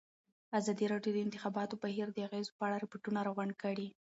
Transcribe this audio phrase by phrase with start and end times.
[0.59, 3.87] ازادي راډیو د د انتخاباتو بهیر د اغېزو په اړه ریپوټونه راغونډ کړي.